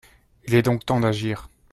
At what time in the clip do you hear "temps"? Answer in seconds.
0.83-0.99